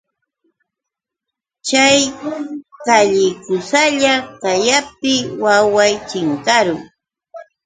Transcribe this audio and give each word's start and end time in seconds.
Chay 1.67 1.99
llakikusalla 2.85 4.13
kayaptiy 4.41 5.21
waway 5.43 5.93
chinkarun. 6.09 6.81